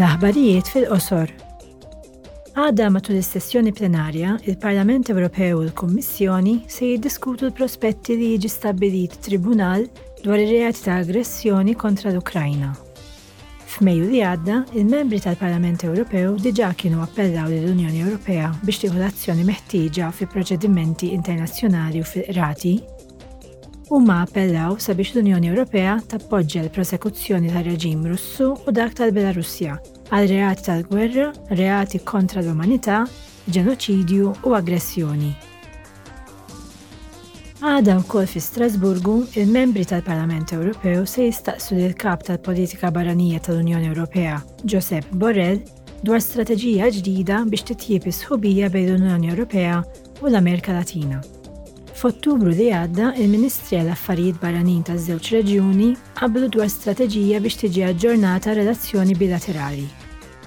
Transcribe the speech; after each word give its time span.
L-aħbarijiet 0.00 0.68
fil-qosor. 0.72 1.30
Għada 2.56 2.86
matul 2.90 3.18
is-sessjoni 3.20 3.72
plenarja, 3.76 4.30
il-Parlament 4.48 5.10
Ewropew 5.12 5.58
u 5.58 5.64
l-Kummissjoni 5.66 6.54
se 6.72 6.88
jiddiskutu 6.94 7.50
l-prospetti 7.50 8.16
li 8.16 8.30
jiġi 8.34 8.48
stabbilit 8.50 9.18
tribunal 9.26 9.84
dwar 10.24 10.40
ir-reati 10.40 10.86
ta' 10.86 10.96
aggressjoni 11.02 11.74
kontra 11.76 12.14
l-Ukrajna. 12.14 12.70
F'Mejju 13.74 14.06
li 14.08 14.22
għadda, 14.24 14.62
il-membri 14.80 15.20
tal-Parlament 15.20 15.84
Ewropew 15.90 16.38
diġà 16.46 16.72
kienu 16.80 17.04
appellaw 17.04 17.50
lill 17.52 17.68
unjoni 17.74 18.00
Ewropea 18.06 18.54
biex 18.64 18.80
tieħu 18.86 18.96
l-azzjoni 18.96 19.44
meħtieġa 19.52 20.08
fi 20.16 20.30
proċedimenti 20.32 21.12
internazzjonali 21.18 22.00
u 22.00 22.08
fil-qrati 22.08 22.74
u 23.90 23.98
ma 24.00 24.20
appellaw 24.22 24.76
sabiex 24.78 25.10
l-Unjoni 25.16 25.50
Ewropea 25.50 25.96
tappoġġa 26.12 26.60
l-prosekuzzjoni 26.68 27.48
tal-reġim 27.50 28.04
Russu 28.06 28.52
u 28.54 28.74
dak 28.74 28.92
tal-Belarusja 28.98 29.72
għal 30.14 30.28
reati 30.30 30.64
tal-gwerra, 30.68 31.30
reati 31.58 31.98
kontra 32.06 32.38
l-umanità, 32.42 33.00
ġenoċidju 33.50 34.30
u 34.46 34.54
aggressjoni. 34.54 35.30
Għada 37.60 37.96
wkoll 38.04 38.30
fi 38.30 38.40
Strasburgu, 38.40 39.16
il-membri 39.42 39.82
tal-Parlament 39.90 40.54
Ewropew 40.54 41.02
se 41.04 41.26
jistaqsu 41.26 41.80
l 41.82 41.90
kap 41.98 42.22
tal-Politika 42.30 42.92
Barranija 42.94 43.42
tal-Unjoni 43.48 43.90
Ewropea, 43.90 44.38
Josep 44.62 45.10
Borrell, 45.18 45.64
dwar 46.06 46.22
strateġija 46.22 46.94
ġdida 47.00 47.42
biex 47.50 47.66
titjib 47.72 48.06
is-sħubija 48.12 48.70
bejn 48.70 48.94
l-Unjoni 48.94 49.34
Ewropea 49.34 49.82
u 50.22 50.30
l-Amerika 50.30 50.78
Latina. 50.78 51.18
F'Ottubru 52.00 52.48
li 52.48 52.70
għadda, 52.72 53.10
il-Ministri 53.20 53.76
għal 53.76 53.90
affarijiet 53.92 54.38
barranin 54.40 54.80
ta' 54.88 54.94
żewġ 54.96 55.26
reġjuni 55.34 55.88
qablu 56.16 56.46
dwar 56.54 56.70
strateġija 56.72 57.42
biex 57.44 57.58
tiġi 57.60 57.82
aġġornata 57.90 58.54
relazzjoni 58.56 59.12
bilaterali. 59.20 59.82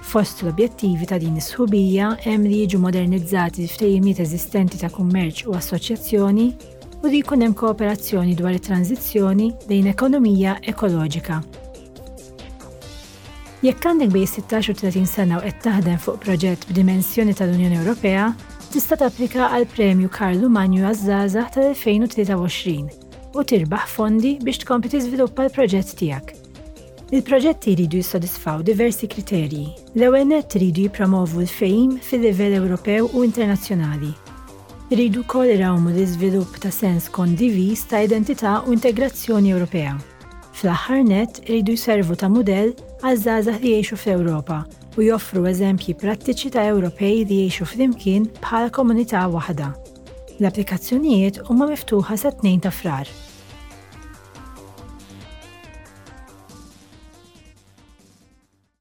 Fost 0.01 0.39
l-objettivi 0.41 1.05
ta' 1.05 1.19
din 1.21 1.35
is-sħubija 1.37 2.07
hemm 2.25 2.47
li 2.49 2.63
jiġu 2.63 2.79
modernizzati 2.81 3.67
ftehimiet 3.69 4.23
eżistenti 4.25 4.79
ta' 4.81 4.89
kummerċ 4.95 5.43
u 5.51 5.53
assoċjazzjoni 5.59 6.47
u 7.03 7.13
li 7.13 7.21
jkun 7.21 7.45
hemm 7.45 7.53
kooperazzjoni 7.59 8.33
dwar 8.41 8.57
it-tranzizzjoni 8.57 9.51
lejn 9.69 9.91
ekonomija 9.93 10.55
ekoloġika. 10.73 11.37
Jekk 13.61 13.85
għandek 13.91 14.09
bej 14.09 14.25
16 14.39 14.73
u 14.73 14.75
30 14.89 15.05
sena 15.13 15.37
u 15.37 15.45
qed 15.45 15.61
taħdem 15.69 16.01
fuq 16.01 16.17
proġett 16.25 16.65
b'dimensjoni 16.73 17.37
tal-Unjoni 17.37 17.77
Ewropea, 17.83 18.25
tista' 18.73 18.97
tapplika 18.97 19.51
għal 19.53 19.67
Premju 19.69 20.07
Karlu 20.09 20.47
Manju 20.49 20.87
Azzaza 20.89 21.43
tal-2023 21.53 22.71
u 23.37 23.43
tirbaħ 23.49 23.83
fondi 23.91 24.31
biex 24.41 24.63
tkompli 24.63 24.89
tiżviluppa 24.89 25.43
l-proġett 25.45 25.91
tiegħek. 25.99 26.31
Il-proġetti 27.13 27.75
jridu 27.77 27.99
jissodisfaw 28.01 28.63
diversi 28.65 29.05
kriterji. 29.11 29.67
L-ewwel 29.93 30.25
nett 30.31 30.55
jridu 30.57 30.87
jippromovu 30.87 31.43
l-fejm 31.43 31.99
fil-livell 32.01 32.57
Ewropew 32.63 33.11
u 33.13 33.21
internazzjonali. 33.27 34.09
Jridu 34.89 35.21
wkoll 35.27 35.53
irawmu 35.53 35.93
l-iżvilupp 35.93 36.57
ta' 36.65 36.73
sens 36.73 37.11
kondiviż 37.13 37.85
ta' 37.91 38.01
identità 38.07 38.57
u 38.65 38.73
integrazzjoni 38.73 39.53
Ewropea. 39.53 39.93
Fl-aħħar 40.57 41.05
nett 41.11 41.43
jridu 41.45 41.77
jservu 41.77 42.17
ta' 42.17 42.31
mudell 42.33 42.73
zazah 43.11 43.59
li 43.61 43.69
jiexu 43.73 43.95
fl-Ewropa 44.01 44.61
u 44.97 45.03
joffru 45.03 45.43
eżempji 45.49 45.95
prattiċi 45.99 46.51
ta' 46.55 46.63
Ewropej 46.71 47.25
li 47.27 47.41
jiexu 47.43 47.67
fl-imkien 47.67 48.29
bħala 48.39 48.71
komunità 48.77 49.25
waħda. 49.35 49.69
L-applikazzjonijiet 50.39 51.43
huma 51.49 51.67
miftuħa 51.73 52.17
sa' 52.25 52.35
2 52.39 52.55
ta' 52.67 52.71
frar. 52.81 53.32